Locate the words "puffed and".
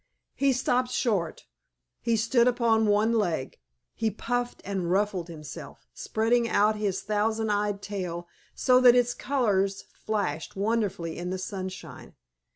4.09-4.89